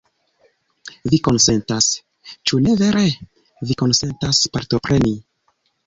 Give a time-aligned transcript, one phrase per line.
[1.13, 1.91] Vi konsentas,
[2.31, 3.07] ĉu ne vere?
[3.71, 5.19] Vi konsentas partopreni?